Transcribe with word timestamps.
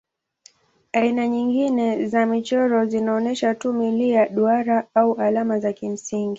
Aina 0.93 1.27
nyingine 1.27 2.05
za 2.07 2.25
michoro 2.25 2.85
zinaonyesha 2.85 3.55
tu 3.55 3.73
milia, 3.73 4.29
duara 4.29 4.87
au 4.95 5.13
alama 5.15 5.59
za 5.59 5.73
kimsingi. 5.73 6.29